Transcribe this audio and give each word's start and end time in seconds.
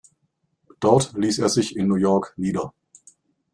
Dort 0.79 1.13
ließ 1.13 1.37
er 1.37 1.49
sich 1.49 1.75
in 1.75 1.87
New 1.87 1.93
York 1.93 2.33
nieder. 2.35 2.73